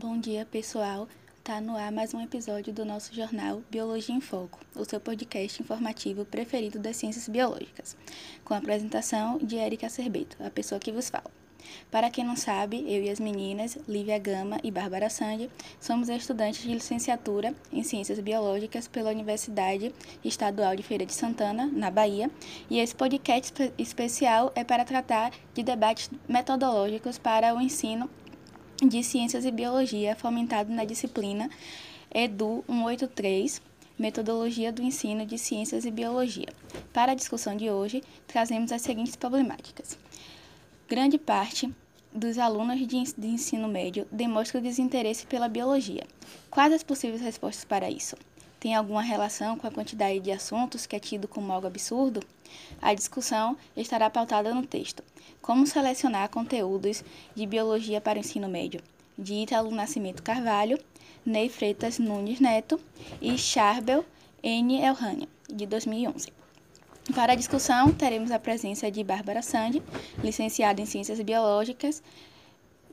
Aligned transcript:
Bom 0.00 0.16
dia, 0.16 0.46
pessoal. 0.46 1.08
Tá 1.42 1.60
no 1.60 1.76
ar 1.76 1.90
mais 1.90 2.14
um 2.14 2.20
episódio 2.20 2.72
do 2.72 2.84
nosso 2.84 3.12
jornal 3.12 3.64
Biologia 3.68 4.14
em 4.14 4.20
Foco, 4.20 4.60
o 4.76 4.84
seu 4.84 5.00
podcast 5.00 5.60
informativo 5.60 6.24
preferido 6.24 6.78
das 6.78 6.96
ciências 6.96 7.28
biológicas, 7.28 7.96
com 8.44 8.54
a 8.54 8.58
apresentação 8.58 9.38
de 9.38 9.56
Erika 9.56 9.88
Cerbeto, 9.88 10.36
a 10.38 10.50
pessoa 10.50 10.78
que 10.78 10.92
vos 10.92 11.10
fala. 11.10 11.28
Para 11.90 12.10
quem 12.10 12.24
não 12.24 12.36
sabe, 12.36 12.76
eu 12.86 13.02
e 13.02 13.10
as 13.10 13.18
meninas, 13.18 13.76
Lívia 13.88 14.20
Gama 14.20 14.60
e 14.62 14.70
Bárbara 14.70 15.10
Sandy, 15.10 15.50
somos 15.80 16.08
estudantes 16.08 16.62
de 16.62 16.72
licenciatura 16.72 17.52
em 17.72 17.82
Ciências 17.82 18.20
Biológicas 18.20 18.86
pela 18.86 19.10
Universidade 19.10 19.92
Estadual 20.24 20.76
de 20.76 20.84
Feira 20.84 21.04
de 21.04 21.12
Santana, 21.12 21.66
na 21.66 21.90
Bahia, 21.90 22.30
e 22.70 22.78
esse 22.78 22.94
podcast 22.94 23.72
especial 23.76 24.52
é 24.54 24.62
para 24.62 24.84
tratar 24.84 25.32
de 25.52 25.64
debates 25.64 26.08
metodológicos 26.28 27.18
para 27.18 27.52
o 27.52 27.60
ensino 27.60 28.08
de 28.86 29.02
Ciências 29.02 29.44
e 29.44 29.50
Biologia, 29.50 30.14
fomentado 30.14 30.72
na 30.72 30.84
disciplina 30.84 31.50
EDU 32.14 32.64
183, 32.68 33.60
Metodologia 33.98 34.72
do 34.72 34.80
Ensino 34.82 35.26
de 35.26 35.36
Ciências 35.36 35.84
e 35.84 35.90
Biologia. 35.90 36.48
Para 36.92 37.12
a 37.12 37.14
discussão 37.14 37.56
de 37.56 37.68
hoje, 37.68 38.02
trazemos 38.26 38.70
as 38.70 38.82
seguintes 38.82 39.16
problemáticas. 39.16 39.98
Grande 40.88 41.18
parte 41.18 41.72
dos 42.12 42.38
alunos 42.38 42.78
de 42.86 43.26
ensino 43.26 43.66
médio 43.68 44.06
demonstra 44.12 44.60
desinteresse 44.60 45.26
pela 45.26 45.48
biologia. 45.48 46.04
Quais 46.48 46.72
as 46.72 46.82
possíveis 46.84 47.20
respostas 47.20 47.64
para 47.64 47.90
isso? 47.90 48.16
Tem 48.60 48.74
alguma 48.74 49.02
relação 49.02 49.56
com 49.56 49.66
a 49.66 49.70
quantidade 49.70 50.18
de 50.18 50.32
assuntos 50.32 50.84
que 50.84 50.96
é 50.96 50.98
tido 50.98 51.28
como 51.28 51.52
algo 51.52 51.66
absurdo? 51.66 52.20
A 52.82 52.92
discussão 52.92 53.56
estará 53.76 54.10
pautada 54.10 54.52
no 54.52 54.66
texto. 54.66 55.04
Como 55.40 55.66
selecionar 55.66 56.28
conteúdos 56.28 57.04
de 57.36 57.46
biologia 57.46 58.00
para 58.00 58.18
o 58.18 58.20
ensino 58.20 58.48
médio? 58.48 58.80
De 59.16 59.34
Ítalo 59.34 59.70
Nascimento 59.70 60.22
Carvalho, 60.22 60.78
Ney 61.24 61.48
Freitas 61.48 61.98
Nunes 61.98 62.40
Neto 62.40 62.80
e 63.20 63.38
Charbel 63.38 64.04
N. 64.42 64.80
Elhania, 64.80 65.28
de 65.48 65.66
2011. 65.66 66.32
Para 67.14 67.32
a 67.32 67.36
discussão, 67.36 67.92
teremos 67.92 68.30
a 68.30 68.38
presença 68.38 68.90
de 68.90 69.02
Bárbara 69.02 69.40
Sandi, 69.40 69.82
licenciada 70.22 70.80
em 70.80 70.86
Ciências 70.86 71.20
Biológicas, 71.20 72.02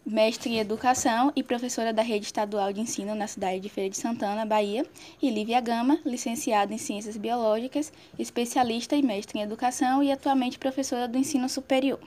mestre 0.05 0.51
em 0.51 0.59
Educação 0.59 1.33
e 1.35 1.41
professora 1.41 1.91
da 1.91 2.03
Rede 2.03 2.27
Estadual 2.27 2.71
de 2.71 2.79
Ensino 2.79 3.15
na 3.15 3.25
cidade 3.25 3.59
de 3.59 3.69
Feira 3.69 3.89
de 3.89 3.97
Santana, 3.97 4.45
Bahia, 4.45 4.85
e 5.19 5.31
Lívia 5.31 5.59
Gama, 5.59 5.99
licenciada 6.05 6.71
em 6.71 6.77
Ciências 6.77 7.17
Biológicas, 7.17 7.91
especialista 8.19 8.95
e 8.95 9.01
mestre 9.01 9.39
em 9.39 9.41
Educação 9.41 10.03
e 10.03 10.11
atualmente 10.11 10.59
professora 10.59 11.07
do 11.07 11.17
Ensino 11.17 11.49
Superior. 11.49 11.99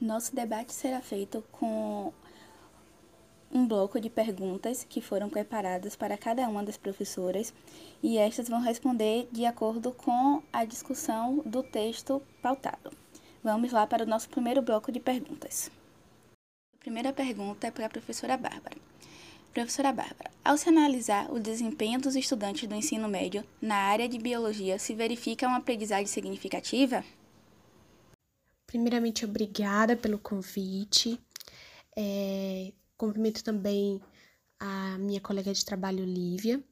Nosso 0.00 0.34
debate 0.34 0.72
será 0.72 1.02
feito 1.02 1.44
com 1.52 2.12
um 3.52 3.66
bloco 3.66 4.00
de 4.00 4.08
perguntas 4.08 4.86
que 4.88 5.00
foram 5.00 5.28
preparadas 5.28 5.96
para 5.96 6.16
cada 6.16 6.48
uma 6.48 6.62
das 6.62 6.76
professoras 6.76 7.52
e 8.02 8.16
estas 8.16 8.48
vão 8.48 8.60
responder 8.60 9.28
de 9.32 9.44
acordo 9.44 9.92
com 9.92 10.42
a 10.52 10.64
discussão 10.64 11.42
do 11.44 11.62
texto 11.62 12.22
pautado. 12.40 12.90
Vamos 13.42 13.72
lá 13.72 13.86
para 13.86 14.04
o 14.04 14.06
nosso 14.06 14.28
primeiro 14.28 14.62
bloco 14.62 14.92
de 14.92 15.00
perguntas. 15.00 15.70
Primeira 16.80 17.12
pergunta 17.12 17.66
é 17.66 17.70
para 17.70 17.86
a 17.86 17.90
professora 17.90 18.36
Bárbara. 18.36 18.76
Professora 19.52 19.92
Bárbara, 19.92 20.30
ao 20.44 20.56
se 20.56 20.68
analisar 20.68 21.30
o 21.32 21.40
desempenho 21.40 22.00
dos 22.00 22.14
estudantes 22.14 22.68
do 22.68 22.74
ensino 22.74 23.08
médio 23.08 23.44
na 23.60 23.74
área 23.74 24.08
de 24.08 24.18
biologia, 24.18 24.78
se 24.78 24.94
verifica 24.94 25.48
uma 25.48 25.56
aprendizagem 25.56 26.06
significativa? 26.06 27.04
Primeiramente, 28.66 29.24
obrigada 29.24 29.96
pelo 29.96 30.18
convite. 30.18 31.20
É, 31.96 32.72
cumprimento 32.96 33.42
também 33.42 34.00
a 34.60 34.96
minha 34.98 35.20
colega 35.20 35.52
de 35.52 35.64
trabalho, 35.64 36.04
Lívia. 36.04 36.62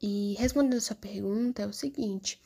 E 0.00 0.36
respondendo 0.38 0.76
a 0.76 0.80
sua 0.80 0.96
pergunta, 0.96 1.62
é 1.62 1.66
o 1.66 1.72
seguinte: 1.72 2.40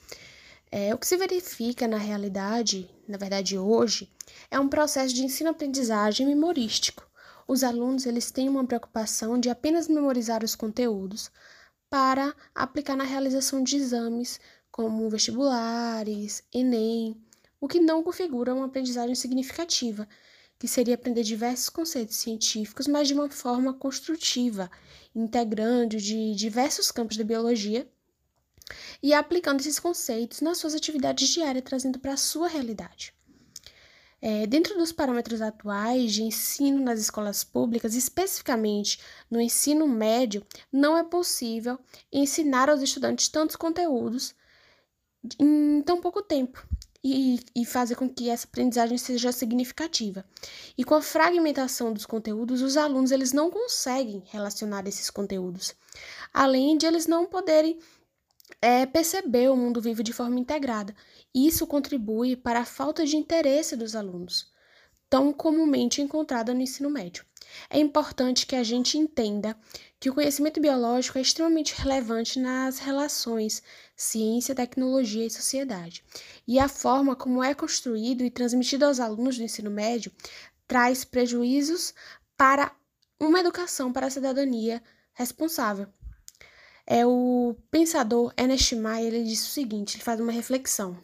é, 0.76 0.92
o 0.92 0.98
que 0.98 1.06
se 1.06 1.16
verifica 1.16 1.86
na 1.86 1.98
realidade, 1.98 2.90
na 3.06 3.16
verdade 3.16 3.56
hoje, 3.56 4.10
é 4.50 4.58
um 4.58 4.68
processo 4.68 5.14
de 5.14 5.22
ensino-aprendizagem 5.22 6.26
memorístico. 6.26 7.08
Os 7.46 7.62
alunos 7.62 8.06
eles 8.06 8.32
têm 8.32 8.48
uma 8.48 8.66
preocupação 8.66 9.38
de 9.38 9.48
apenas 9.48 9.86
memorizar 9.86 10.42
os 10.42 10.56
conteúdos 10.56 11.30
para 11.88 12.34
aplicar 12.52 12.96
na 12.96 13.04
realização 13.04 13.62
de 13.62 13.76
exames 13.76 14.40
como 14.72 15.08
vestibulares, 15.08 16.42
Enem, 16.52 17.16
o 17.60 17.68
que 17.68 17.78
não 17.78 18.02
configura 18.02 18.52
uma 18.52 18.66
aprendizagem 18.66 19.14
significativa, 19.14 20.08
que 20.58 20.66
seria 20.66 20.96
aprender 20.96 21.22
diversos 21.22 21.68
conceitos 21.68 22.16
científicos, 22.16 22.88
mas 22.88 23.06
de 23.06 23.14
uma 23.14 23.30
forma 23.30 23.74
construtiva, 23.74 24.68
integrando 25.14 25.98
de 25.98 26.34
diversos 26.34 26.90
campos 26.90 27.16
da 27.16 27.22
biologia 27.22 27.88
e 29.02 29.12
aplicando 29.12 29.60
esses 29.60 29.78
conceitos 29.78 30.40
nas 30.40 30.58
suas 30.58 30.74
atividades 30.74 31.28
diárias, 31.28 31.64
trazendo 31.64 31.98
para 31.98 32.14
a 32.14 32.16
sua 32.16 32.48
realidade. 32.48 33.12
É, 34.20 34.46
dentro 34.46 34.74
dos 34.78 34.90
parâmetros 34.90 35.42
atuais 35.42 36.12
de 36.12 36.22
ensino 36.22 36.82
nas 36.82 36.98
escolas 36.98 37.44
públicas, 37.44 37.94
especificamente 37.94 38.98
no 39.30 39.38
ensino 39.38 39.86
médio, 39.86 40.46
não 40.72 40.96
é 40.96 41.04
possível 41.04 41.78
ensinar 42.10 42.70
aos 42.70 42.80
estudantes 42.80 43.28
tantos 43.28 43.54
conteúdos 43.54 44.34
em 45.38 45.82
tão 45.82 46.00
pouco 46.00 46.22
tempo, 46.22 46.66
e, 47.04 47.38
e 47.54 47.66
fazer 47.66 47.96
com 47.96 48.08
que 48.08 48.30
essa 48.30 48.46
aprendizagem 48.46 48.96
seja 48.96 49.30
significativa. 49.30 50.24
E 50.76 50.82
com 50.82 50.94
a 50.94 51.02
fragmentação 51.02 51.92
dos 51.92 52.06
conteúdos, 52.06 52.62
os 52.62 52.78
alunos 52.78 53.12
eles 53.12 53.32
não 53.32 53.50
conseguem 53.50 54.22
relacionar 54.26 54.88
esses 54.88 55.10
conteúdos, 55.10 55.74
além 56.32 56.78
de 56.78 56.86
eles 56.86 57.06
não 57.06 57.26
poderem 57.26 57.78
é, 58.60 58.86
perceber 58.86 59.50
o 59.50 59.56
mundo 59.56 59.80
vivo 59.80 60.02
de 60.02 60.12
forma 60.12 60.38
integrada. 60.38 60.94
Isso 61.34 61.66
contribui 61.66 62.36
para 62.36 62.60
a 62.60 62.64
falta 62.64 63.04
de 63.04 63.16
interesse 63.16 63.76
dos 63.76 63.94
alunos, 63.94 64.50
tão 65.08 65.32
comumente 65.32 66.00
encontrada 66.00 66.54
no 66.54 66.62
ensino 66.62 66.90
médio. 66.90 67.24
É 67.68 67.78
importante 67.78 68.46
que 68.46 68.56
a 68.56 68.62
gente 68.62 68.98
entenda 68.98 69.56
que 70.00 70.10
o 70.10 70.14
conhecimento 70.14 70.60
biológico 70.60 71.18
é 71.18 71.20
extremamente 71.20 71.74
relevante 71.74 72.38
nas 72.38 72.78
relações 72.78 73.62
ciência, 73.96 74.54
tecnologia 74.54 75.26
e 75.26 75.30
sociedade. 75.30 76.04
E 76.46 76.58
a 76.58 76.68
forma 76.68 77.14
como 77.14 77.42
é 77.42 77.54
construído 77.54 78.24
e 78.24 78.30
transmitido 78.30 78.84
aos 78.84 79.00
alunos 79.00 79.36
do 79.36 79.44
ensino 79.44 79.70
médio 79.70 80.12
traz 80.66 81.04
prejuízos 81.04 81.94
para 82.36 82.74
uma 83.20 83.40
educação 83.40 83.92
para 83.92 84.06
a 84.06 84.10
cidadania 84.10 84.82
responsável. 85.12 85.86
É 86.86 87.06
o 87.06 87.56
pensador 87.70 88.32
Ernest 88.36 88.74
Mayer, 88.76 89.14
ele 89.14 89.24
diz 89.24 89.46
o 89.46 89.50
seguinte, 89.50 89.96
ele 89.96 90.04
faz 90.04 90.20
uma 90.20 90.32
reflexão. 90.32 90.98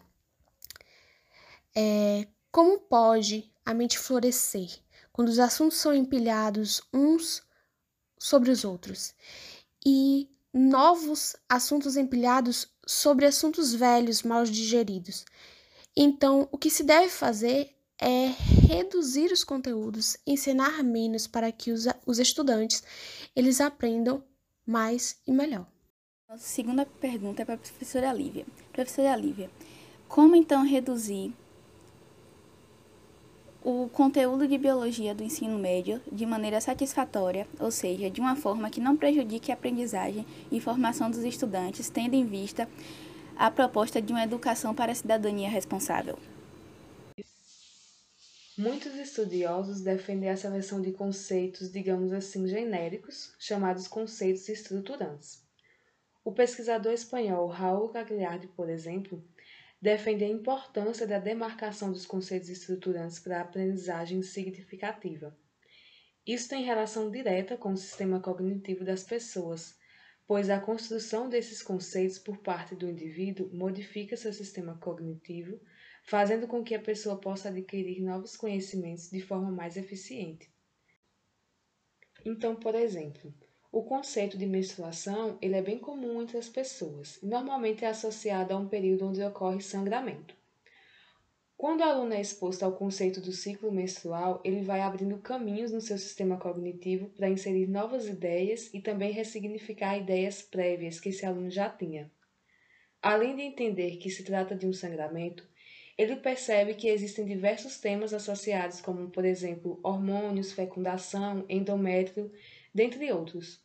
É, 1.75 2.27
como 2.51 2.79
pode 2.81 3.51
a 3.65 3.73
mente 3.73 3.99
florescer 3.99 4.69
quando 5.13 5.29
os 5.29 5.39
assuntos 5.39 5.79
são 5.79 5.95
empilhados 5.95 6.83
uns 6.93 7.43
sobre 8.19 8.51
os 8.51 8.65
outros 8.65 9.15
e 9.85 10.29
novos 10.53 11.37
assuntos 11.49 11.97
empilhados 11.97 12.69
sobre 12.87 13.25
assuntos 13.25 13.73
velhos 13.73 14.23
mal 14.23 14.45
digeridos. 14.45 15.25
Então, 15.97 16.49
o 16.51 16.59
que 16.59 16.71
se 16.71 16.83
deve 16.83 17.09
fazer 17.09 17.75
é 17.99 18.27
reduzir 18.67 19.31
os 19.31 19.45
conteúdos, 19.45 20.17
ensinar 20.27 20.83
menos 20.83 21.27
para 21.27 21.53
que 21.53 21.71
os, 21.71 21.87
os 22.07 22.19
estudantes 22.19 22.83
eles 23.37 23.61
aprendam 23.61 24.25
mais 24.71 25.17
e 25.27 25.33
melhor. 25.33 25.67
Nossa 26.29 26.45
segunda 26.45 26.87
pergunta 26.87 27.43
é 27.43 27.45
para 27.45 27.57
a 27.57 27.59
professora 27.59 28.13
Lívia. 28.13 28.47
Professora 28.73 29.17
Lívia, 29.17 29.51
como 30.09 30.37
então 30.37 30.65
reduzir 30.65 31.33
o 33.65 33.89
conteúdo 33.93 34.47
de 34.47 34.57
biologia 34.57 35.13
do 35.13 35.25
ensino 35.25 35.59
médio 35.59 36.01
de 36.11 36.25
maneira 36.25 36.61
satisfatória, 36.61 37.49
ou 37.59 37.73
seja, 37.73 38.09
de 38.09 38.21
uma 38.21 38.37
forma 38.37 38.71
que 38.71 38.81
não 38.81 38.97
prejudique 38.97 39.51
a 39.51 39.55
aprendizagem 39.55 40.25
e 40.53 40.61
formação 40.61 41.11
dos 41.11 41.25
estudantes, 41.25 41.91
tendo 41.91 42.15
em 42.15 42.25
vista 42.25 42.69
a 43.37 43.51
proposta 43.51 44.01
de 44.01 44.13
uma 44.13 44.23
educação 44.23 44.73
para 44.73 44.93
a 44.93 44.95
cidadania 44.95 45.51
responsável. 45.51 46.17
Muitos 48.61 48.95
estudiosos 48.95 49.81
defendem 49.81 50.29
a 50.29 50.37
seleção 50.37 50.83
de 50.83 50.93
conceitos, 50.93 51.73
digamos 51.73 52.13
assim, 52.13 52.47
genéricos, 52.47 53.35
chamados 53.39 53.89
conceitos 53.89 54.47
estruturantes. 54.51 55.43
O 56.23 56.31
pesquisador 56.31 56.93
espanhol 56.93 57.47
Raul 57.47 57.91
Gagliardi, 57.91 58.49
por 58.49 58.69
exemplo, 58.69 59.25
defende 59.81 60.25
a 60.25 60.29
importância 60.29 61.07
da 61.07 61.19
demarcação 61.19 61.91
dos 61.91 62.05
conceitos 62.05 62.51
estruturantes 62.51 63.19
para 63.19 63.39
a 63.39 63.41
aprendizagem 63.41 64.21
significativa. 64.21 65.35
Isso 66.27 66.51
tem 66.51 66.63
relação 66.63 67.11
direta 67.11 67.57
com 67.57 67.73
o 67.73 67.79
sistema 67.79 68.21
cognitivo 68.21 68.85
das 68.85 69.03
pessoas, 69.03 69.75
pois 70.31 70.49
a 70.49 70.61
construção 70.61 71.29
desses 71.29 71.61
conceitos 71.61 72.17
por 72.17 72.37
parte 72.39 72.77
do 72.77 72.89
indivíduo 72.89 73.51
modifica 73.53 74.17
seu 74.17 74.33
sistema 74.33 74.79
cognitivo, 74.79 75.61
fazendo 76.05 76.47
com 76.47 76.63
que 76.63 76.73
a 76.73 76.81
pessoa 76.81 77.21
possa 77.21 77.49
adquirir 77.49 78.01
novos 78.01 78.37
conhecimentos 78.37 79.11
de 79.11 79.21
forma 79.21 79.51
mais 79.51 79.77
eficiente. 79.77 80.49
Então, 82.25 82.55
por 82.55 82.77
exemplo, 82.77 83.35
o 83.73 83.83
conceito 83.83 84.39
de 84.39 84.47
menstruação 84.47 85.37
ele 85.43 85.57
é 85.57 85.63
bem 85.63 85.81
comum 85.81 86.23
entre 86.23 86.39
as 86.39 86.49
pessoas 86.49 87.21
e 87.21 87.27
normalmente 87.27 87.85
é 87.85 87.89
associado 87.89 88.55
a 88.55 88.57
um 88.57 88.69
período 88.69 89.09
onde 89.09 89.21
ocorre 89.25 89.61
sangramento. 89.61 90.40
Quando 91.61 91.81
o 91.81 91.85
aluno 91.85 92.15
é 92.15 92.21
exposto 92.23 92.63
ao 92.63 92.73
conceito 92.73 93.21
do 93.21 93.33
ciclo 93.33 93.71
menstrual, 93.71 94.41
ele 94.43 94.63
vai 94.63 94.81
abrindo 94.81 95.19
caminhos 95.19 95.71
no 95.71 95.79
seu 95.83 95.99
sistema 95.99 96.39
cognitivo 96.39 97.11
para 97.11 97.29
inserir 97.29 97.67
novas 97.67 98.09
ideias 98.09 98.73
e 98.73 98.81
também 98.81 99.13
ressignificar 99.13 99.99
ideias 99.99 100.41
prévias 100.41 100.99
que 100.99 101.11
esse 101.11 101.27
aluno 101.27 101.51
já 101.51 101.69
tinha. 101.69 102.11
Além 103.03 103.37
de 103.37 103.43
entender 103.43 103.99
que 103.99 104.09
se 104.09 104.25
trata 104.25 104.57
de 104.57 104.67
um 104.67 104.73
sangramento, 104.73 105.47
ele 105.99 106.17
percebe 106.17 106.73
que 106.73 106.89
existem 106.89 107.27
diversos 107.27 107.79
temas 107.79 108.15
associados, 108.15 108.81
como, 108.81 109.11
por 109.11 109.27
exemplo, 109.27 109.79
hormônios, 109.83 110.53
fecundação, 110.53 111.45
endométrio, 111.47 112.33
dentre 112.75 113.13
outros. 113.13 113.63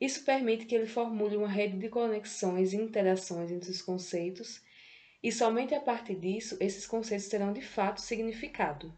Isso 0.00 0.24
permite 0.24 0.64
que 0.64 0.76
ele 0.76 0.86
formule 0.86 1.36
uma 1.36 1.48
rede 1.48 1.76
de 1.76 1.88
conexões 1.88 2.72
e 2.72 2.76
interações 2.76 3.50
entre 3.50 3.72
os 3.72 3.82
conceitos 3.82 4.64
e 5.26 5.32
somente 5.32 5.74
a 5.74 5.80
partir 5.80 6.14
disso 6.14 6.56
esses 6.60 6.86
conceitos 6.86 7.26
terão 7.26 7.52
de 7.52 7.60
fato 7.60 8.00
significado. 8.00 8.96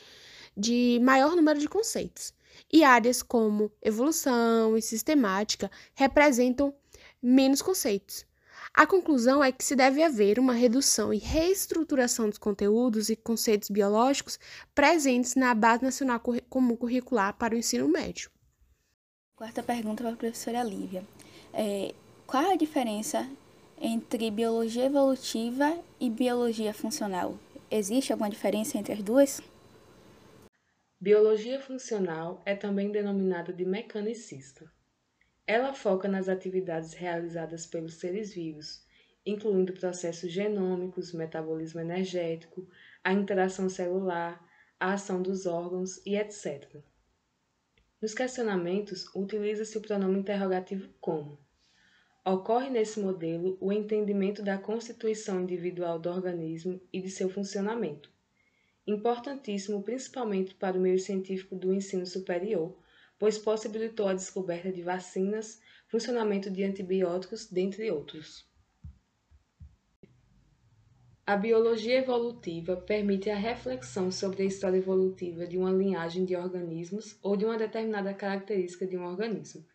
de 0.57 0.99
maior 1.01 1.33
número 1.33 1.61
de 1.61 1.69
conceitos 1.69 2.33
e 2.71 2.83
áreas 2.83 3.21
como 3.21 3.71
evolução 3.81 4.77
e 4.77 4.81
sistemática 4.81 5.69
representam 5.93 6.73
menos 7.21 7.61
conceitos. 7.61 8.25
A 8.73 8.85
conclusão 8.85 9.41
é 9.43 9.51
que 9.51 9.63
se 9.63 9.75
deve 9.75 10.03
haver 10.03 10.37
uma 10.37 10.53
redução 10.53 11.13
e 11.13 11.17
reestruturação 11.17 12.27
dos 12.27 12.37
conteúdos 12.37 13.09
e 13.09 13.15
conceitos 13.15 13.69
biológicos 13.69 14.37
presentes 14.73 15.35
na 15.35 15.53
Base 15.55 15.83
Nacional 15.83 16.19
Comum 16.19 16.75
Curricular 16.75 17.33
para 17.37 17.55
o 17.55 17.57
Ensino 17.57 17.87
Médio. 17.87 18.29
Quarta 19.35 19.63
pergunta 19.63 20.03
para 20.03 20.13
a 20.13 20.17
professora 20.17 20.63
Lívia. 20.63 21.05
É, 21.53 21.93
qual 22.27 22.51
a 22.51 22.55
diferença 22.55 23.25
entre 23.79 24.29
biologia 24.29 24.85
evolutiva 24.85 25.77
e 25.99 26.09
biologia 26.09 26.73
funcional? 26.73 27.37
Existe 27.71 28.11
alguma 28.11 28.29
diferença 28.29 28.77
entre 28.77 28.93
as 28.93 29.01
duas? 29.01 29.41
Biologia 30.99 31.59
funcional 31.59 32.41
é 32.45 32.55
também 32.55 32.89
denominada 32.89 33.51
de 33.51 33.65
mecanicista. 33.65 34.71
Ela 35.45 35.73
foca 35.73 36.07
nas 36.07 36.29
atividades 36.29 36.93
realizadas 36.93 37.67
pelos 37.67 37.95
seres 37.95 38.33
vivos, 38.33 38.81
incluindo 39.25 39.73
processos 39.73 40.31
genômicos, 40.31 41.11
metabolismo 41.11 41.81
energético, 41.81 42.65
a 43.03 43.11
interação 43.11 43.67
celular, 43.67 44.41
a 44.79 44.93
ação 44.93 45.21
dos 45.21 45.45
órgãos 45.45 46.01
e 46.05 46.15
etc. 46.15 46.81
Nos 48.01 48.13
questionamentos, 48.13 49.13
utiliza-se 49.13 49.77
o 49.77 49.81
pronome 49.81 50.19
interrogativo 50.19 50.89
como. 51.01 51.37
Ocorre 52.23 52.69
nesse 52.69 53.01
modelo 53.01 53.57
o 53.59 53.71
entendimento 53.71 54.41
da 54.41 54.57
constituição 54.57 55.41
individual 55.41 55.99
do 55.99 56.09
organismo 56.09 56.81
e 56.91 57.01
de 57.01 57.09
seu 57.09 57.29
funcionamento 57.29 58.14
importantíssimo 58.87 59.81
principalmente 59.81 60.53
para 60.53 60.77
o 60.77 60.81
meio 60.81 60.99
científico 60.99 61.55
do 61.55 61.73
ensino 61.73 62.05
superior, 62.05 62.77
pois 63.17 63.37
possibilitou 63.37 64.07
a 64.07 64.13
descoberta 64.13 64.71
de 64.71 64.81
vacinas, 64.81 65.59
funcionamento 65.87 66.51
de 66.51 66.63
antibióticos, 66.63 67.47
dentre 67.47 67.89
outros. 67.89 68.47
A 71.27 71.35
biologia 71.35 71.97
evolutiva 71.97 72.77
permite 72.77 73.31
a 73.31 73.35
reflexão 73.35 74.11
sobre 74.11 74.43
a 74.43 74.45
história 74.45 74.77
evolutiva 74.77 75.47
de 75.47 75.57
uma 75.57 75.71
linhagem 75.71 76.23
de 76.23 76.35
organismos 76.35 77.17
ou 77.23 77.35
de 77.35 77.45
uma 77.45 77.57
determinada 77.57 78.13
característica 78.13 78.85
de 78.85 78.95
um 78.95 79.05
organismo. 79.05 79.65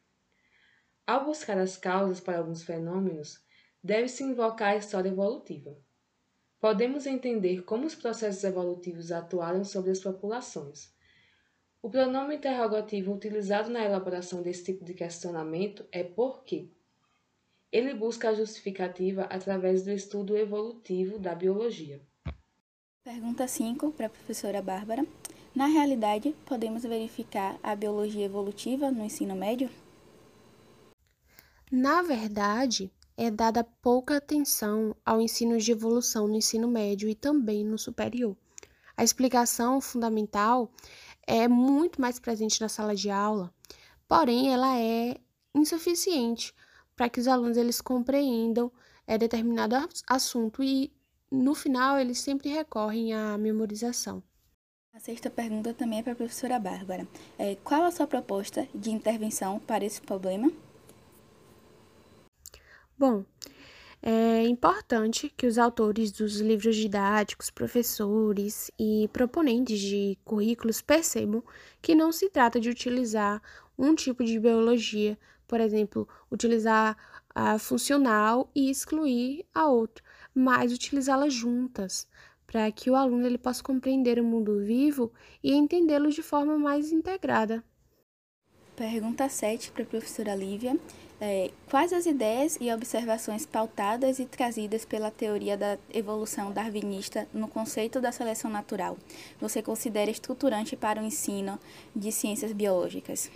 Ao 1.05 1.25
buscar 1.25 1.59
as 1.59 1.77
causas 1.77 2.21
para 2.21 2.39
alguns 2.39 2.63
fenômenos, 2.63 3.45
deve-se 3.83 4.23
invocar 4.23 4.75
a 4.75 4.77
história 4.77 5.09
evolutiva 5.09 5.77
podemos 6.61 7.07
entender 7.07 7.63
como 7.63 7.87
os 7.87 7.95
processos 7.95 8.45
evolutivos 8.45 9.11
atuaram 9.11 9.65
sobre 9.65 9.91
as 9.91 10.01
populações. 10.01 10.93
O 11.83 11.89
pronome 11.89 12.37
interrogativo 12.37 13.15
utilizado 13.15 13.71
na 13.71 13.83
elaboração 13.83 14.43
desse 14.43 14.65
tipo 14.65 14.85
de 14.85 14.93
questionamento 14.93 15.87
é 15.91 16.05
por 16.05 16.45
quê. 16.45 16.69
Ele 17.73 17.95
busca 17.95 18.29
a 18.29 18.35
justificativa 18.35 19.23
através 19.23 19.85
do 19.85 19.91
estudo 19.91 20.37
evolutivo 20.37 21.19
da 21.19 21.35
biologia. 21.35 22.03
Pergunta 23.03 23.49
5 23.49 23.93
para 23.93 24.07
a 24.07 24.11
professora 24.11 24.61
Bárbara. 24.61 25.07
Na 25.55 25.67
realidade, 25.67 26.35
podemos 26.45 26.83
verificar 26.83 27.59
a 27.63 27.75
biologia 27.75 28.27
evolutiva 28.27 28.91
no 28.91 29.05
ensino 29.05 29.35
médio? 29.35 29.71
Na 31.73 32.03
verdade, 32.03 32.91
é 33.21 33.31
dada 33.31 33.63
pouca 33.63 34.17
atenção 34.17 34.97
ao 35.05 35.21
ensino 35.21 35.59
de 35.59 35.71
evolução 35.71 36.27
no 36.27 36.37
ensino 36.37 36.67
médio 36.67 37.07
e 37.07 37.15
também 37.15 37.63
no 37.63 37.77
superior. 37.77 38.35
A 38.97 39.05
explicação 39.05 39.79
fundamental 39.79 40.73
é 41.27 41.47
muito 41.47 42.01
mais 42.01 42.19
presente 42.19 42.63
na 42.63 42.69
sala 42.71 42.97
de 42.97 43.11
aula, 43.11 43.53
porém 44.09 44.51
ela 44.51 44.75
é 44.79 45.19
insuficiente 45.55 46.55
para 46.97 47.11
que 47.11 47.21
os 47.21 47.29
alunos 47.29 47.59
eles 47.59 47.83
compreendam 47.83 48.73
é, 49.07 49.19
determinado 49.19 49.77
assunto 50.09 50.63
e 50.63 50.91
no 51.31 51.55
final 51.55 51.99
eles 51.99 52.21
sempre 52.21 52.49
recorrem 52.49 53.13
à 53.13 53.37
memorização. 53.37 54.23
A 54.95 54.99
sexta 54.99 55.29
pergunta 55.29 55.75
também 55.75 55.99
é 55.99 56.03
para 56.03 56.15
a 56.15 56.17
professora 56.17 56.59
Bárbara. 56.59 57.07
É, 57.39 57.55
qual 57.57 57.83
a 57.83 57.91
sua 57.91 58.07
proposta 58.07 58.67
de 58.75 58.91
intervenção 58.91 59.61
para 59.61 59.85
esse 59.85 60.01
problema? 60.01 60.51
Bom, 63.01 63.25
é 64.03 64.47
importante 64.47 65.33
que 65.35 65.47
os 65.47 65.57
autores 65.57 66.13
dos 66.13 66.39
livros 66.39 66.77
didáticos, 66.77 67.49
professores 67.49 68.71
e 68.79 69.09
proponentes 69.11 69.81
de 69.81 70.19
currículos 70.23 70.83
percebam 70.83 71.43
que 71.81 71.95
não 71.95 72.13
se 72.13 72.29
trata 72.29 72.61
de 72.61 72.69
utilizar 72.69 73.41
um 73.79 73.95
tipo 73.95 74.23
de 74.23 74.39
biologia, 74.39 75.19
por 75.49 75.63
exemplo, 75.63 76.07
utilizar 76.31 76.95
a 77.35 77.59
funcional 77.59 78.51
e 78.55 78.71
excluir 78.71 79.47
a 79.55 79.67
outra, 79.67 80.05
mas 80.35 80.71
utilizá-las 80.71 81.33
juntas, 81.33 82.07
para 82.47 82.71
que 82.71 82.91
o 82.91 82.95
aluno 82.95 83.25
ele 83.25 83.39
possa 83.39 83.63
compreender 83.63 84.21
o 84.21 84.25
mundo 84.25 84.59
vivo 84.59 85.11
e 85.43 85.55
entendê-lo 85.55 86.11
de 86.11 86.23
forma 86.23 86.59
mais 86.59 86.93
integrada. 86.93 87.65
Pergunta 88.77 89.27
7 89.27 89.71
para 89.71 89.85
a 89.85 89.87
professora 89.87 90.35
Lívia. 90.35 90.79
É, 91.23 91.51
quais 91.69 91.93
as 91.93 92.07
ideias 92.07 92.57
e 92.59 92.73
observações 92.73 93.45
pautadas 93.45 94.19
e 94.19 94.25
trazidas 94.25 94.87
pela 94.87 95.11
teoria 95.11 95.55
da 95.55 95.77
evolução 95.93 96.51
darwinista 96.51 97.29
no 97.35 97.47
conceito 97.47 98.01
da 98.01 98.11
seleção 98.11 98.51
natural 98.51 98.97
você 99.39 99.61
considera 99.63 100.11
estruturante 100.11 100.75
para 100.77 100.99
o 100.99 101.05
ensino 101.05 101.61
de 101.95 102.11
ciências 102.11 102.55
biológicas? 102.55 103.31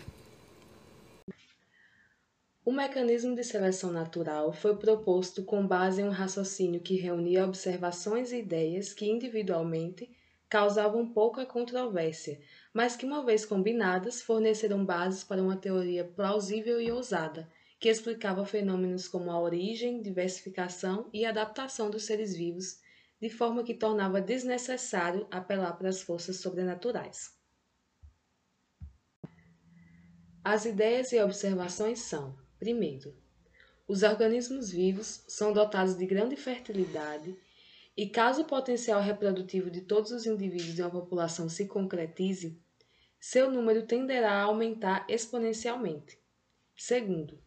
O 2.64 2.72
mecanismo 2.72 3.34
de 3.34 3.44
seleção 3.44 3.92
natural 3.92 4.50
foi 4.50 4.74
proposto 4.74 5.44
com 5.44 5.66
base 5.66 6.00
em 6.00 6.06
um 6.06 6.10
raciocínio 6.10 6.80
que 6.80 6.96
reunia 6.96 7.44
observações 7.44 8.32
e 8.32 8.38
ideias 8.38 8.94
que 8.94 9.04
individualmente 9.04 10.08
causavam 10.48 11.06
pouca 11.06 11.44
controvérsia, 11.44 12.40
mas 12.72 12.96
que, 12.96 13.04
uma 13.04 13.22
vez 13.22 13.44
combinadas, 13.44 14.22
forneceram 14.22 14.82
bases 14.82 15.22
para 15.22 15.42
uma 15.42 15.56
teoria 15.56 16.04
plausível 16.04 16.80
e 16.80 16.90
ousada, 16.90 17.46
que 17.84 17.90
explicava 17.90 18.46
fenômenos 18.46 19.06
como 19.06 19.30
a 19.30 19.38
origem, 19.38 20.00
diversificação 20.00 21.10
e 21.12 21.26
adaptação 21.26 21.90
dos 21.90 22.04
seres 22.04 22.34
vivos, 22.34 22.80
de 23.20 23.28
forma 23.28 23.62
que 23.62 23.74
tornava 23.74 24.22
desnecessário 24.22 25.26
apelar 25.30 25.74
para 25.74 25.90
as 25.90 26.00
forças 26.00 26.40
sobrenaturais. 26.40 27.36
As 30.42 30.64
ideias 30.64 31.12
e 31.12 31.20
observações 31.20 31.98
são 31.98 32.38
Primeiro, 32.58 33.14
os 33.86 34.02
organismos 34.02 34.70
vivos 34.70 35.22
são 35.28 35.52
dotados 35.52 35.94
de 35.94 36.06
grande 36.06 36.36
fertilidade 36.36 37.36
e, 37.94 38.08
caso 38.08 38.40
o 38.40 38.46
potencial 38.46 39.02
reprodutivo 39.02 39.70
de 39.70 39.82
todos 39.82 40.10
os 40.10 40.24
indivíduos 40.24 40.74
de 40.74 40.80
uma 40.80 40.90
população 40.90 41.50
se 41.50 41.68
concretize, 41.68 42.58
seu 43.20 43.50
número 43.50 43.86
tenderá 43.86 44.32
a 44.32 44.44
aumentar 44.44 45.04
exponencialmente. 45.06 46.18
Segundo, 46.74 47.43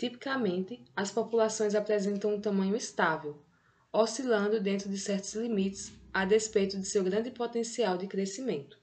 tipicamente, 0.00 0.82
as 0.96 1.10
populações 1.10 1.74
apresentam 1.74 2.34
um 2.34 2.40
tamanho 2.40 2.74
estável, 2.74 3.36
oscilando 3.92 4.58
dentro 4.58 4.88
de 4.88 4.96
certos 4.96 5.34
limites 5.34 5.92
a 6.10 6.24
despeito 6.24 6.78
de 6.78 6.86
seu 6.86 7.04
grande 7.04 7.30
potencial 7.30 7.98
de 7.98 8.06
crescimento. 8.06 8.78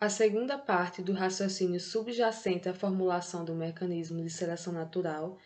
A 0.00 0.08
segunda 0.08 0.56
parte 0.56 1.02
do 1.02 1.12
raciocínio 1.12 1.78
subjacente 1.78 2.70
à 2.70 2.74
formulação 2.74 3.44
do 3.44 3.54
mecanismo 3.54 4.22
de 4.22 4.30
seleção 4.30 4.72
natural 4.72 5.38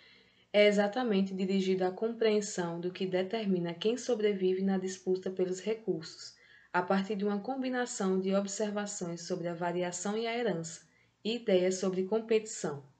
é 0.53 0.69
exatamente 0.69 1.35
dirigida 1.35 1.89
à 1.89 1.91
compreensão 1.91 2.79
do 2.81 2.93
que 2.93 3.05
determina 3.09 3.75
quem 3.75 3.97
sobrevive 3.97 4.63
na 4.63 4.79
disputa 4.79 5.29
pelos 5.29 5.59
recursos, 5.59 6.37
a 6.73 6.81
partir 6.81 7.17
de 7.17 7.25
uma 7.25 7.41
combinação 7.41 8.21
de 8.21 8.33
observações 8.33 9.23
sobre 9.23 9.49
a 9.49 9.55
variação 9.55 10.17
e 10.17 10.25
a 10.25 10.39
herança 10.39 10.83
e 11.25 11.35
ideias 11.35 11.79
sobre 11.79 12.05
competição. 12.05 12.94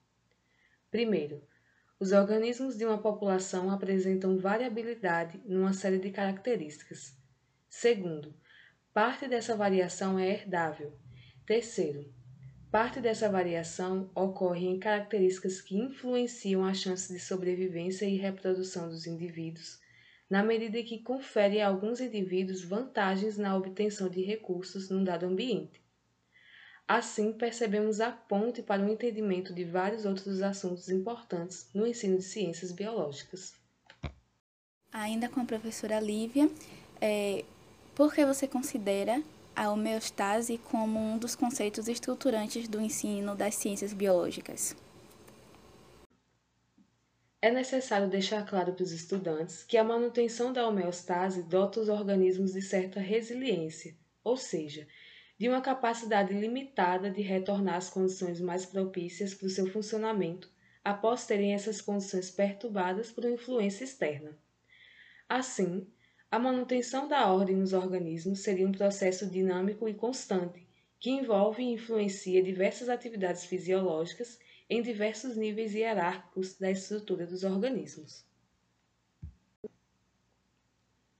Primeiro, 0.95 1.43
os 1.99 2.13
organismos 2.13 2.77
de 2.77 2.85
uma 2.85 2.97
população 2.97 3.69
apresentam 3.69 4.37
variabilidade 4.37 5.41
numa 5.45 5.73
série 5.73 5.99
de 5.99 6.09
características. 6.09 7.13
Segundo, 7.69 8.33
parte 8.93 9.27
dessa 9.27 9.57
variação 9.57 10.17
é 10.17 10.29
herdável 10.29 10.97
Terceiro, 11.45 12.09
parte 12.71 13.01
dessa 13.01 13.27
variação 13.27 14.09
ocorre 14.15 14.67
em 14.67 14.79
características 14.79 15.59
que 15.59 15.77
influenciam 15.77 16.63
a 16.63 16.73
chance 16.73 17.11
de 17.11 17.19
sobrevivência 17.19 18.05
e 18.05 18.15
reprodução 18.15 18.87
dos 18.87 19.05
indivíduos, 19.05 19.81
na 20.29 20.41
medida 20.41 20.81
que 20.81 21.03
confere 21.03 21.59
a 21.59 21.67
alguns 21.67 21.99
indivíduos 21.99 22.63
vantagens 22.63 23.37
na 23.37 23.53
obtenção 23.57 24.07
de 24.07 24.21
recursos 24.21 24.89
num 24.89 25.03
dado 25.03 25.25
ambiente. 25.25 25.84
Assim, 26.87 27.33
percebemos 27.33 27.99
a 27.99 28.11
ponte 28.11 28.61
para 28.61 28.81
o 28.81 28.89
entendimento 28.89 29.53
de 29.53 29.63
vários 29.63 30.05
outros 30.05 30.41
assuntos 30.41 30.89
importantes 30.89 31.67
no 31.73 31.87
ensino 31.87 32.17
de 32.17 32.23
ciências 32.23 32.71
biológicas. 32.71 33.55
Ainda 34.91 35.27
com 35.27 35.41
a 35.41 35.45
professora 35.45 35.99
Lívia, 35.99 36.49
é, 37.01 37.43
por 37.95 38.13
que 38.13 38.25
você 38.25 38.47
considera 38.47 39.21
a 39.55 39.71
homeostase 39.71 40.57
como 40.57 40.99
um 40.99 41.17
dos 41.17 41.33
conceitos 41.33 41.87
estruturantes 41.87 42.67
do 42.67 42.81
ensino 42.81 43.35
das 43.35 43.55
ciências 43.55 43.93
biológicas. 43.93 44.75
É 47.41 47.51
necessário 47.51 48.09
deixar 48.09 48.45
claro 48.45 48.73
para 48.73 48.83
os 48.83 48.91
estudantes 48.91 49.63
que 49.63 49.77
a 49.77 49.83
manutenção 49.83 50.51
da 50.51 50.67
homeostase 50.67 51.43
dota 51.43 51.79
os 51.79 51.89
organismos 51.89 52.53
de 52.53 52.61
certa 52.61 52.99
resiliência, 52.99 53.95
ou 54.23 54.35
seja, 54.35 54.87
de 55.37 55.49
uma 55.49 55.61
capacidade 55.61 56.33
limitada 56.33 57.11
de 57.11 57.21
retornar 57.21 57.75
às 57.75 57.89
condições 57.89 58.39
mais 58.39 58.65
propícias 58.65 59.33
para 59.33 59.47
o 59.47 59.49
seu 59.49 59.67
funcionamento 59.67 60.49
após 60.83 61.25
terem 61.25 61.53
essas 61.53 61.81
condições 61.81 62.29
perturbadas 62.29 63.11
por 63.11 63.25
influência 63.25 63.83
externa. 63.83 64.37
Assim, 65.27 65.87
a 66.31 66.37
manutenção 66.37 67.07
da 67.07 67.31
ordem 67.31 67.55
nos 67.55 67.73
organismos 67.73 68.39
seria 68.39 68.67
um 68.67 68.71
processo 68.71 69.29
dinâmico 69.29 69.89
e 69.89 69.93
constante, 69.93 70.67
que 70.99 71.09
envolve 71.09 71.63
e 71.63 71.73
influencia 71.73 72.43
diversas 72.43 72.89
atividades 72.89 73.45
fisiológicas 73.45 74.39
em 74.69 74.81
diversos 74.81 75.35
níveis 75.35 75.73
hierárquicos 75.73 76.57
da 76.57 76.71
estrutura 76.71 77.25
dos 77.25 77.43
organismos. 77.43 78.25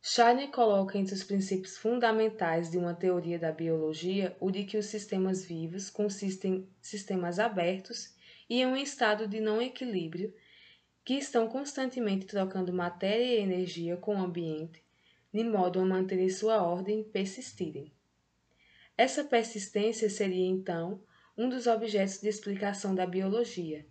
Scheiner 0.08 0.52
coloca 0.52 1.00
entre 1.00 1.16
os 1.16 1.24
princípios 1.24 1.80
fundamentais 1.80 2.70
de 2.70 2.78
uma 2.78 2.94
teoria 2.94 3.40
da 3.40 3.52
biologia 3.52 4.38
o 4.40 4.52
de 4.52 4.64
que 4.64 4.78
os 4.78 4.86
sistemas 4.86 5.44
vivos 5.44 5.90
consistem 5.90 6.54
em 6.54 6.70
sistemas 6.80 7.40
abertos 7.40 8.14
e 8.48 8.62
em 8.62 8.68
um 8.68 8.78
estado 8.78 9.28
de 9.28 9.40
não 9.40 9.60
equilíbrio 9.60 10.32
que 11.04 11.16
estão 11.16 11.48
constantemente 11.48 12.28
trocando 12.28 12.72
matéria 12.72 13.24
e 13.24 13.42
energia 13.42 13.98
com 13.98 14.16
o 14.16 14.24
ambiente 14.24 14.80
de 15.34 15.44
modo 15.44 15.80
a 15.80 15.86
manterem 15.86 16.30
sua 16.30 16.62
ordem 16.62 17.00
e 17.00 17.04
persistirem. 17.04 17.92
Essa 18.96 19.24
persistência 19.24 20.08
seria, 20.08 20.46
então, 20.46 21.02
um 21.36 21.50
dos 21.50 21.66
objetos 21.66 22.22
de 22.22 22.30
explicação 22.30 22.94
da 22.94 23.08
biologia, 23.08 23.84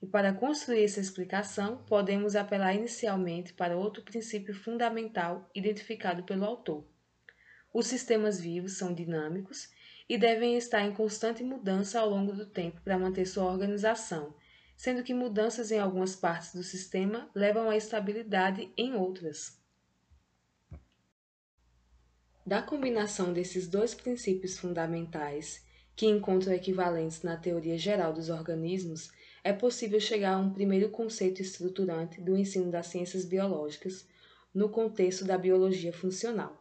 e 0.00 0.06
para 0.06 0.32
construir 0.32 0.84
essa 0.84 1.00
explicação, 1.00 1.78
podemos 1.84 2.36
apelar 2.36 2.74
inicialmente 2.74 3.52
para 3.52 3.76
outro 3.76 4.02
princípio 4.02 4.54
fundamental 4.54 5.50
identificado 5.54 6.22
pelo 6.24 6.44
autor. 6.44 6.86
Os 7.72 7.86
sistemas 7.86 8.40
vivos 8.40 8.76
são 8.76 8.94
dinâmicos 8.94 9.70
e 10.08 10.16
devem 10.16 10.56
estar 10.56 10.82
em 10.82 10.94
constante 10.94 11.42
mudança 11.42 11.98
ao 11.98 12.08
longo 12.08 12.32
do 12.32 12.46
tempo 12.46 12.80
para 12.82 12.98
manter 12.98 13.26
sua 13.26 13.44
organização, 13.44 14.34
sendo 14.76 15.02
que 15.02 15.14
mudanças 15.14 15.70
em 15.70 15.78
algumas 15.78 16.14
partes 16.14 16.54
do 16.54 16.62
sistema 16.62 17.30
levam 17.34 17.68
à 17.68 17.76
estabilidade 17.76 18.70
em 18.76 18.94
outras. 18.94 19.60
Da 22.46 22.62
combinação 22.62 23.32
desses 23.32 23.66
dois 23.66 23.94
princípios 23.94 24.58
fundamentais, 24.58 25.64
que 25.96 26.06
encontram 26.06 26.52
equivalentes 26.52 27.22
na 27.22 27.36
teoria 27.36 27.76
geral 27.76 28.12
dos 28.12 28.28
organismos, 28.28 29.10
é 29.46 29.52
possível 29.52 30.00
chegar 30.00 30.34
a 30.34 30.38
um 30.38 30.52
primeiro 30.52 30.88
conceito 30.88 31.40
estruturante 31.40 32.20
do 32.20 32.36
ensino 32.36 32.68
das 32.68 32.88
ciências 32.88 33.24
biológicas 33.24 34.04
no 34.52 34.68
contexto 34.68 35.24
da 35.24 35.38
biologia 35.38 35.92
funcional. 35.92 36.60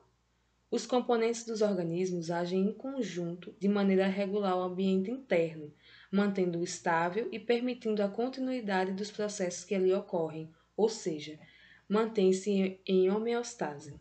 Os 0.70 0.86
componentes 0.86 1.44
dos 1.46 1.63
organismos 1.63 2.30
agem 2.30 2.62
em 2.62 2.72
conjunto 2.72 3.56
de 3.60 3.68
maneira 3.68 4.06
a 4.06 4.08
regular 4.08 4.56
o 4.56 4.62
ambiente 4.62 5.10
interno, 5.10 5.74
mantendo-o 6.12 6.63
estável 6.63 7.27
e 7.32 7.39
permitindo 7.39 8.04
a 8.04 8.08
continuidade 8.08 8.92
dos 8.92 9.10
processos 9.10 9.63
que 9.63 9.74
ali 9.74 9.92
ocorrem, 9.92 10.54
ou 10.77 10.88
seja, 10.88 11.39
mantém-se 11.89 12.80
em 12.86 13.10
homeostase. 13.10 14.00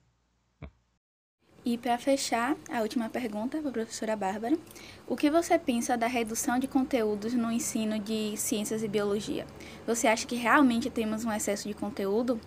E 1.64 1.78
para 1.78 1.96
fechar, 1.96 2.54
a 2.70 2.82
última 2.82 3.08
pergunta 3.08 3.58
para 3.58 3.70
a 3.70 3.72
professora 3.72 4.14
Bárbara. 4.14 4.58
O 5.06 5.16
que 5.16 5.30
você 5.30 5.58
pensa 5.58 5.96
da 5.96 6.06
redução 6.06 6.58
de 6.58 6.68
conteúdos 6.68 7.32
no 7.32 7.50
ensino 7.50 7.98
de 7.98 8.36
ciências 8.36 8.82
e 8.82 8.88
biologia? 8.88 9.46
Você 9.86 10.06
acha 10.06 10.26
que 10.26 10.34
realmente 10.34 10.90
temos 10.90 11.24
um 11.24 11.32
excesso 11.32 11.66
de 11.66 11.72
conteúdo? 11.72 12.38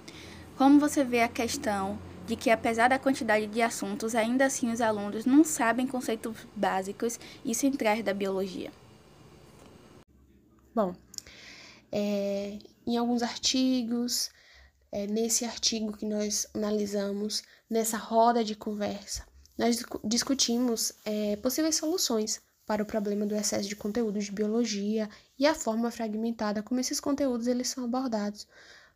Como 0.56 0.80
você 0.80 1.04
vê 1.04 1.24
a 1.24 1.28
questão 1.28 1.98
de 2.28 2.36
que, 2.36 2.52
apesar 2.52 2.90
da 2.90 3.00
quantidade 3.00 3.48
de 3.48 3.60
assuntos, 3.60 4.14
ainda 4.14 4.46
assim 4.46 4.72
os 4.72 4.82
alunos 4.82 5.26
não 5.26 5.44
sabem 5.44 5.88
conceitos 5.88 6.46
básicos 6.56 7.20
e 7.44 7.56
centrais 7.56 8.04
da 8.04 8.14
biologia? 8.14 8.72
Bom, 10.76 10.94
é, 11.92 12.60
em 12.86 12.98
alguns 12.98 13.24
artigos, 13.24 14.30
é, 14.92 15.08
nesse 15.08 15.46
artigo 15.46 15.96
que 15.96 16.06
nós 16.06 16.48
analisamos, 16.54 17.44
nessa 17.70 17.98
roda 17.98 18.44
de 18.44 18.56
conversa, 18.56 19.26
nós 19.58 19.84
discutimos 20.04 20.94
é, 21.04 21.36
possíveis 21.38 21.76
soluções 21.76 22.42
para 22.66 22.84
o 22.84 22.86
problema 22.86 23.26
do 23.26 23.36
excesso 23.36 23.68
de 23.68 23.76
conteúdos 23.76 24.26
de 24.26 24.32
biologia 24.32 25.10
e 25.40 25.48
a 25.48 25.56
forma 25.56 25.90
fragmentada 25.90 26.62
como 26.62 26.80
esses 26.80 27.00
conteúdos 27.00 27.48
eles 27.48 27.70
são 27.70 27.86
abordados 27.86 28.48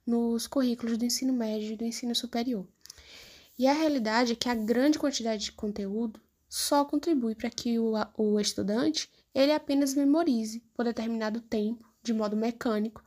nos 0.06 0.46
currículos 0.46 0.98
do 0.98 1.06
ensino 1.06 1.34
médio 1.34 1.72
e 1.72 1.78
do 1.78 1.86
ensino 1.86 2.14
superior. 2.14 2.68
E 3.58 3.68
a 3.68 3.74
realidade 3.74 4.34
é 4.34 4.36
que 4.36 4.50
a 4.50 4.56
grande 4.56 5.00
quantidade 5.00 5.46
de 5.46 5.52
conteúdo 5.52 6.20
só 6.50 6.84
contribui 6.84 7.34
para 7.34 7.50
que 7.50 7.80
o, 7.80 7.94
o 8.18 8.40
estudante 8.40 9.10
ele 9.34 9.54
apenas 9.54 9.94
memorize 9.94 10.60
por 10.74 10.84
determinado 10.84 11.40
tempo 11.40 11.90
de 12.04 12.14
modo 12.14 12.36
mecânico 12.36 13.04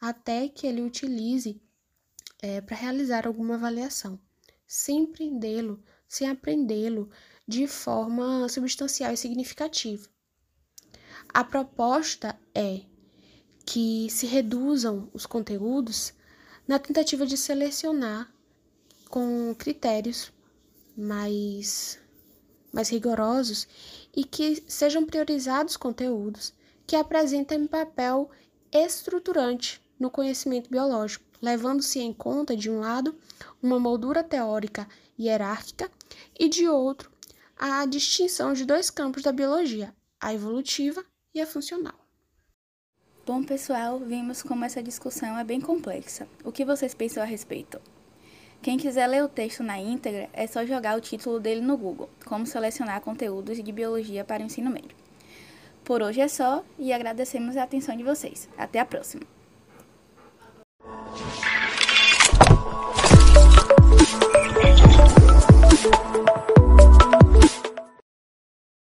até 0.00 0.48
que 0.48 0.66
ele 0.66 0.80
utilize 0.80 1.60
é, 2.40 2.60
para 2.60 2.76
realizar 2.76 3.26
alguma 3.26 3.54
avaliação, 3.54 4.18
sem 4.66 5.04
aprendê-lo, 5.04 5.82
sem 6.08 6.28
aprendê-lo 6.28 7.10
de 7.46 7.66
forma 7.66 8.48
substancial 8.48 9.12
e 9.12 9.16
significativa. 9.16 10.08
A 11.28 11.44
proposta 11.44 12.38
é 12.54 12.82
que 13.64 14.08
se 14.10 14.26
reduzam 14.26 15.10
os 15.12 15.26
conteúdos 15.26 16.12
na 16.66 16.78
tentativa 16.78 17.26
de 17.26 17.36
selecionar 17.36 18.32
com 19.10 19.54
critérios 19.54 20.32
mais, 20.96 21.98
mais 22.72 22.88
rigorosos 22.88 23.68
e 24.14 24.24
que 24.24 24.64
sejam 24.68 25.04
priorizados 25.04 25.76
conteúdos 25.76 26.52
que 26.86 26.96
apresentem 26.96 27.66
papel 27.66 28.30
estruturante 28.72 29.80
no 29.98 30.10
conhecimento 30.10 30.70
biológico, 30.70 31.24
levando-se 31.40 32.00
em 32.00 32.12
conta, 32.12 32.56
de 32.56 32.70
um 32.70 32.80
lado, 32.80 33.14
uma 33.62 33.78
moldura 33.78 34.22
teórica 34.22 34.88
hierárquica 35.18 35.90
e, 36.38 36.48
de 36.48 36.68
outro, 36.68 37.10
a 37.56 37.84
distinção 37.86 38.52
de 38.52 38.64
dois 38.64 38.90
campos 38.90 39.22
da 39.22 39.32
biologia, 39.32 39.94
a 40.20 40.34
evolutiva 40.34 41.04
e 41.34 41.40
a 41.40 41.46
funcional. 41.46 41.94
Bom, 43.24 43.42
pessoal, 43.42 43.98
vimos 43.98 44.42
como 44.42 44.64
essa 44.64 44.82
discussão 44.82 45.36
é 45.38 45.42
bem 45.42 45.60
complexa. 45.60 46.28
O 46.44 46.52
que 46.52 46.64
vocês 46.64 46.94
pensam 46.94 47.22
a 47.22 47.26
respeito? 47.26 47.80
Quem 48.62 48.78
quiser 48.78 49.06
ler 49.06 49.24
o 49.24 49.28
texto 49.28 49.62
na 49.62 49.78
íntegra, 49.78 50.30
é 50.32 50.46
só 50.46 50.64
jogar 50.64 50.96
o 50.96 51.00
título 51.00 51.40
dele 51.40 51.60
no 51.60 51.76
Google, 51.76 52.08
como 52.24 52.46
selecionar 52.46 53.00
conteúdos 53.00 53.62
de 53.62 53.72
biologia 53.72 54.24
para 54.24 54.42
o 54.42 54.46
ensino 54.46 54.70
médio. 54.70 54.96
Por 55.84 56.02
hoje 56.02 56.20
é 56.20 56.28
só 56.28 56.64
e 56.78 56.92
agradecemos 56.92 57.56
a 57.56 57.62
atenção 57.62 57.96
de 57.96 58.02
vocês. 58.02 58.48
Até 58.56 58.80
a 58.80 58.84
próxima! 58.84 59.35